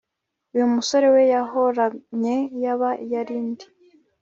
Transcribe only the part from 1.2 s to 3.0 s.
wahoranye yaba